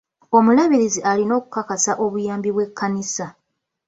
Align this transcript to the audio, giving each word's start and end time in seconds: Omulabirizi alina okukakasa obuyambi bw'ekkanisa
Omulabirizi 0.37 0.99
alina 1.11 1.33
okukakasa 1.39 1.91
obuyambi 2.03 2.49
bw'ekkanisa 2.55 3.25